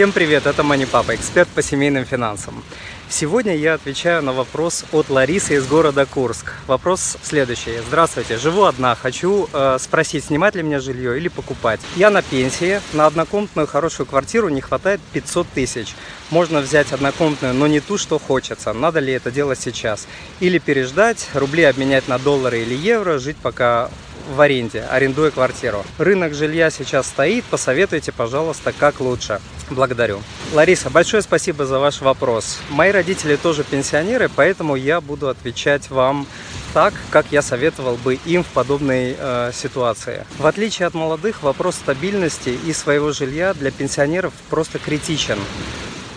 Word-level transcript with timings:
Всем 0.00 0.12
привет, 0.12 0.46
это 0.46 0.62
Мани 0.62 0.86
Папа, 0.86 1.14
эксперт 1.14 1.46
по 1.50 1.60
семейным 1.60 2.06
финансам. 2.06 2.64
Сегодня 3.10 3.54
я 3.54 3.74
отвечаю 3.74 4.22
на 4.22 4.32
вопрос 4.32 4.86
от 4.92 5.10
Ларисы 5.10 5.56
из 5.56 5.66
города 5.66 6.06
Курск. 6.06 6.54
Вопрос 6.66 7.18
следующий. 7.22 7.72
Здравствуйте, 7.86 8.38
живу 8.38 8.64
одна, 8.64 8.94
хочу 8.94 9.46
э, 9.52 9.76
спросить, 9.78 10.24
снимать 10.24 10.54
ли 10.54 10.62
мне 10.62 10.80
жилье 10.80 11.18
или 11.18 11.28
покупать. 11.28 11.80
Я 11.96 12.08
на 12.08 12.22
пенсии, 12.22 12.80
на 12.94 13.04
однокомнатную 13.04 13.66
хорошую 13.66 14.06
квартиру 14.06 14.48
не 14.48 14.62
хватает 14.62 15.02
500 15.12 15.46
тысяч. 15.48 15.94
Можно 16.30 16.60
взять 16.60 16.92
однокомнатную, 16.92 17.52
но 17.52 17.66
не 17.66 17.80
ту, 17.80 17.98
что 17.98 18.18
хочется. 18.18 18.72
Надо 18.72 19.00
ли 19.00 19.12
это 19.12 19.30
делать 19.30 19.60
сейчас? 19.60 20.08
Или 20.40 20.56
переждать, 20.56 21.28
рубли 21.34 21.64
обменять 21.64 22.08
на 22.08 22.18
доллары 22.18 22.60
или 22.60 22.74
евро, 22.74 23.18
жить 23.18 23.36
пока 23.36 23.90
в 24.34 24.40
аренде, 24.40 24.82
арендуя 24.90 25.30
квартиру. 25.30 25.84
Рынок 25.98 26.32
жилья 26.32 26.70
сейчас 26.70 27.06
стоит, 27.06 27.44
посоветуйте, 27.44 28.12
пожалуйста, 28.12 28.72
как 28.72 29.00
лучше. 29.00 29.40
Благодарю. 29.70 30.20
Лариса, 30.52 30.90
большое 30.90 31.22
спасибо 31.22 31.64
за 31.64 31.78
ваш 31.78 32.00
вопрос. 32.00 32.58
Мои 32.70 32.90
родители 32.90 33.36
тоже 33.36 33.62
пенсионеры, 33.62 34.28
поэтому 34.34 34.74
я 34.74 35.00
буду 35.00 35.28
отвечать 35.28 35.90
вам 35.90 36.26
так, 36.74 36.92
как 37.10 37.26
я 37.30 37.40
советовал 37.40 37.96
бы 37.96 38.14
им 38.26 38.42
в 38.42 38.48
подобной 38.48 39.16
э, 39.16 39.50
ситуации. 39.54 40.26
В 40.38 40.46
отличие 40.46 40.86
от 40.86 40.94
молодых, 40.94 41.42
вопрос 41.42 41.76
стабильности 41.76 42.58
и 42.66 42.72
своего 42.72 43.12
жилья 43.12 43.54
для 43.54 43.70
пенсионеров 43.70 44.32
просто 44.50 44.78
критичен 44.78 45.38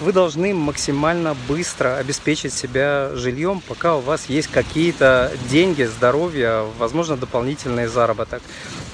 вы 0.04 0.12
должны 0.12 0.54
максимально 0.54 1.36
быстро 1.48 1.96
обеспечить 1.96 2.54
себя 2.54 3.12
жильем, 3.14 3.62
пока 3.66 3.96
у 3.96 4.02
вас 4.02 4.26
есть 4.28 4.50
какие-то 4.50 5.32
деньги, 5.50 5.84
здоровье, 5.84 6.66
возможно, 6.78 7.16
дополнительный 7.16 7.88
заработок. 7.88 8.42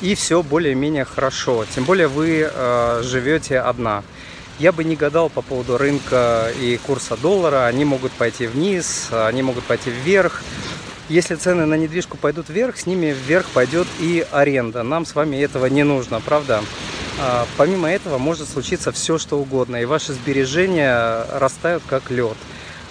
И 0.01 0.13
все 0.15 0.43
более-менее 0.43 1.05
хорошо. 1.05 1.65
Тем 1.73 1.84
более 1.84 2.07
вы 2.07 2.48
э, 2.49 3.01
живете 3.03 3.59
одна. 3.59 4.03
Я 4.59 4.73
бы 4.73 4.84
не 4.84 4.98
гадал 4.98 5.30
по 5.30 5.41
поводу 5.41 5.77
рынка 5.77 6.52
и 6.59 6.77
курса 6.86 7.16
доллара. 7.16 7.66
Они 7.66 7.86
могут 7.86 8.12
пойти 8.12 8.46
вниз, 8.46 9.07
они 9.10 9.41
могут 9.41 9.63
пойти 9.63 9.90
вверх. 9.90 10.43
Если 11.07 11.35
цены 11.35 11.66
на 11.66 11.76
недвижку 11.76 12.18
пойдут 12.18 12.49
вверх, 12.49 12.77
с 12.77 12.85
ними 12.85 13.16
вверх 13.26 13.48
пойдет 13.48 13.88
и 14.01 14.27
аренда. 14.32 14.84
Нам 14.84 15.05
с 15.05 15.16
вами 15.16 15.38
этого 15.38 15.68
не 15.68 15.84
нужно, 15.84 16.20
правда? 16.20 16.62
А, 17.21 17.48
помимо 17.55 17.90
этого 17.90 18.18
может 18.18 18.49
случиться 18.49 18.91
все, 18.91 19.18
что 19.18 19.40
угодно, 19.40 19.77
и 19.77 19.85
ваши 19.85 20.12
сбережения 20.12 21.26
растают 21.32 21.82
как 21.88 22.12
лед. 22.12 22.38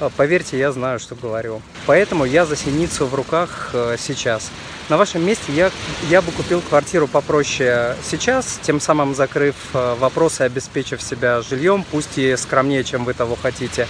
А, 0.00 0.10
поверьте, 0.10 0.58
я 0.58 0.70
знаю, 0.70 1.00
что 1.00 1.14
говорю. 1.14 1.60
Поэтому 1.86 2.24
я 2.24 2.46
за 2.46 2.56
синицу 2.56 3.06
в 3.06 3.14
руках 3.14 3.70
э, 3.72 3.96
сейчас. 3.98 4.50
На 4.88 4.96
вашем 4.96 5.26
месте 5.26 5.52
я, 5.52 5.70
я 6.08 6.22
бы 6.22 6.30
купил 6.30 6.60
квартиру 6.60 7.08
попроще 7.08 7.96
сейчас, 8.02 8.60
тем 8.62 8.80
самым 8.80 9.14
закрыв 9.14 9.56
э, 9.74 9.96
вопросы, 9.98 10.42
обеспечив 10.42 11.02
себя 11.02 11.42
жильем, 11.42 11.84
пусть 11.90 12.16
и 12.16 12.36
скромнее, 12.36 12.84
чем 12.84 13.04
вы 13.04 13.12
того 13.12 13.36
хотите, 13.40 13.88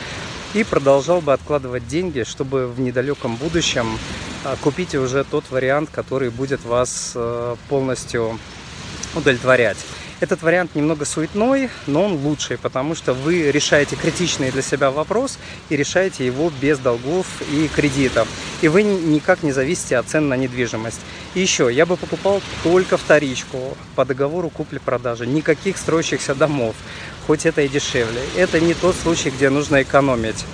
и 0.54 0.64
продолжал 0.64 1.20
бы 1.20 1.34
откладывать 1.34 1.86
деньги, 1.86 2.22
чтобы 2.22 2.68
в 2.68 2.80
недалеком 2.80 3.36
будущем 3.36 3.98
э, 4.44 4.56
купить 4.62 4.94
уже 4.94 5.24
тот 5.24 5.50
вариант, 5.50 5.90
который 5.92 6.30
будет 6.30 6.64
вас 6.64 7.16
полностью 7.68 8.38
удовлетворять. 9.14 9.76
Этот 10.20 10.42
вариант 10.42 10.74
немного 10.74 11.04
суетной, 11.04 11.70
но 11.86 12.02
он 12.04 12.14
лучший, 12.14 12.58
потому 12.58 12.96
что 12.96 13.14
вы 13.14 13.52
решаете 13.52 13.94
критичный 13.94 14.50
для 14.50 14.62
себя 14.62 14.90
вопрос 14.90 15.38
и 15.68 15.76
решаете 15.76 16.26
его 16.26 16.50
без 16.60 16.80
долгов 16.80 17.26
и 17.52 17.68
кредитов. 17.68 18.26
И 18.60 18.66
вы 18.66 18.82
никак 18.82 19.44
не 19.44 19.52
зависите 19.52 19.96
от 19.96 20.08
цен 20.08 20.28
на 20.28 20.34
недвижимость. 20.34 21.00
И 21.34 21.40
еще, 21.40 21.72
я 21.72 21.86
бы 21.86 21.96
покупал 21.96 22.42
только 22.64 22.96
вторичку 22.96 23.76
по 23.94 24.04
договору 24.04 24.50
купли-продажи. 24.50 25.24
Никаких 25.24 25.78
строящихся 25.78 26.34
домов, 26.34 26.74
хоть 27.28 27.46
это 27.46 27.62
и 27.62 27.68
дешевле. 27.68 28.20
Это 28.36 28.58
не 28.58 28.74
тот 28.74 28.96
случай, 28.96 29.30
где 29.30 29.50
нужно 29.50 29.82
экономить. 29.82 30.44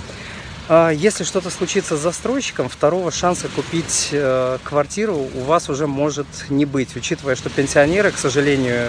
А 0.66 0.90
если 0.90 1.24
что-то 1.24 1.50
случится 1.50 1.96
с 1.98 2.00
застройщиком, 2.00 2.70
второго 2.70 3.10
шанса 3.10 3.48
купить 3.48 4.08
э, 4.12 4.56
квартиру 4.64 5.28
у 5.34 5.40
вас 5.40 5.68
уже 5.68 5.86
может 5.86 6.26
не 6.48 6.64
быть, 6.64 6.96
учитывая, 6.96 7.36
что 7.36 7.50
пенсионеры, 7.50 8.10
к 8.10 8.16
сожалению, 8.16 8.88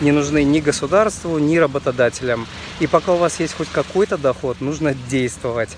не 0.00 0.12
нужны 0.12 0.44
ни 0.44 0.60
государству, 0.60 1.36
ни 1.38 1.58
работодателям. 1.58 2.46
И 2.80 2.86
пока 2.86 3.12
у 3.12 3.16
вас 3.18 3.38
есть 3.38 3.52
хоть 3.52 3.68
какой-то 3.68 4.16
доход, 4.16 4.62
нужно 4.62 4.94
действовать. 4.94 5.76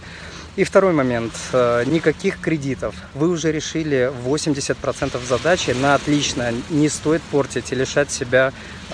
И 0.55 0.63
второй 0.63 0.93
момент. 0.93 1.33
Э, 1.53 1.83
никаких 1.85 2.41
кредитов. 2.41 2.95
Вы 3.15 3.29
уже 3.29 3.51
решили 3.51 4.13
80% 4.25 5.19
задачи 5.27 5.71
на 5.73 5.97
отлично. 5.97 6.55
Не 6.71 6.89
стоит 6.89 7.21
портить 7.33 7.73
и 7.73 7.75
лишать 7.75 8.13
себя 8.13 8.53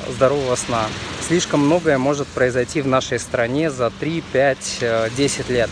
здорового 0.08 0.56
сна. 0.56 0.86
Слишком 1.28 1.60
многое 1.60 1.98
может 1.98 2.26
произойти 2.28 2.80
в 2.80 2.86
нашей 2.86 3.18
стране 3.18 3.70
за 3.70 3.90
3, 3.90 4.24
5, 4.32 4.84
10 5.14 5.50
лет 5.50 5.68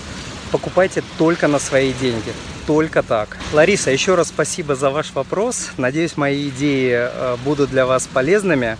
покупайте 0.50 1.02
только 1.18 1.48
на 1.48 1.58
свои 1.58 1.92
деньги. 1.92 2.32
Только 2.66 3.02
так. 3.02 3.36
Лариса, 3.52 3.90
еще 3.90 4.14
раз 4.14 4.28
спасибо 4.28 4.74
за 4.74 4.90
ваш 4.90 5.12
вопрос. 5.12 5.70
Надеюсь, 5.76 6.16
мои 6.16 6.48
идеи 6.48 6.92
э, 6.94 7.36
будут 7.44 7.70
для 7.70 7.86
вас 7.86 8.06
полезными. 8.06 8.76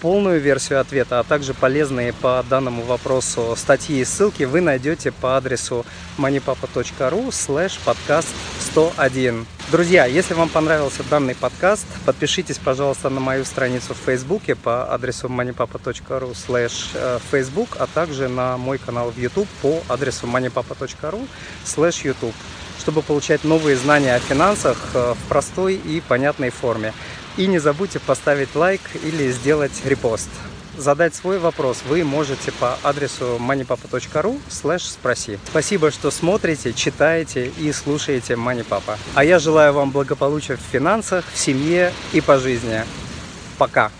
Полную 0.00 0.40
версию 0.40 0.80
ответа, 0.80 1.20
а 1.20 1.24
также 1.24 1.54
полезные 1.54 2.12
по 2.12 2.44
данному 2.48 2.82
вопросу 2.82 3.54
статьи 3.56 4.00
и 4.00 4.04
ссылки 4.04 4.44
вы 4.44 4.60
найдете 4.60 5.10
по 5.10 5.36
адресу 5.36 5.86
moneypapa.ru 6.18 7.28
slash 7.28 7.78
podcast 7.84 8.28
101. 8.76 9.46
Друзья, 9.72 10.04
если 10.04 10.34
вам 10.34 10.50
понравился 10.50 11.02
данный 11.08 11.34
подкаст, 11.34 11.86
подпишитесь, 12.04 12.58
пожалуйста, 12.58 13.08
на 13.08 13.20
мою 13.20 13.46
страницу 13.46 13.94
в 13.94 13.96
Фейсбуке 14.04 14.54
по 14.54 14.92
адресу 14.92 15.28
moneypapa.ru 15.28 16.32
slash 16.32 16.90
э, 16.92 17.18
Facebook, 17.30 17.78
а 17.78 17.86
также 17.86 18.28
на 18.28 18.58
мой 18.58 18.76
канал 18.76 19.10
в 19.10 19.18
YouTube 19.18 19.48
по 19.62 19.82
адресу 19.88 20.26
moneypapa.ru 20.26 21.26
slash 21.64 22.06
YouTube, 22.06 22.34
чтобы 22.78 23.00
получать 23.00 23.44
новые 23.44 23.78
знания 23.78 24.14
о 24.14 24.18
финансах 24.18 24.76
э, 24.92 25.14
в 25.14 25.28
простой 25.30 25.76
и 25.76 26.02
понятной 26.06 26.50
форме. 26.50 26.92
И 27.38 27.46
не 27.46 27.58
забудьте 27.58 27.98
поставить 27.98 28.54
лайк 28.54 28.82
или 29.02 29.32
сделать 29.32 29.86
репост. 29.86 30.28
Задать 30.76 31.14
свой 31.14 31.38
вопрос 31.38 31.82
вы 31.88 32.04
можете 32.04 32.52
по 32.52 32.78
адресу 32.82 33.38
moneypapa.ru 33.40 34.38
спроси. 34.78 35.38
Спасибо, 35.48 35.90
что 35.90 36.10
смотрите, 36.10 36.72
читаете 36.72 37.50
и 37.58 37.72
слушаете 37.72 38.34
MoneyPapa. 38.34 38.98
А 39.14 39.24
я 39.24 39.38
желаю 39.38 39.72
вам 39.72 39.90
благополучия 39.90 40.56
в 40.56 40.60
финансах, 40.60 41.24
в 41.32 41.38
семье 41.38 41.92
и 42.12 42.20
по 42.20 42.38
жизни. 42.38 42.84
Пока! 43.58 43.90